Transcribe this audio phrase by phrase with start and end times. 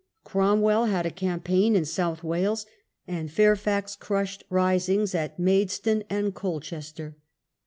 [0.23, 2.65] Cromwell had ^"^^• a campaign in South Wales,
[3.07, 7.17] and Fairfax crushed risings at Maidstone and Colchester.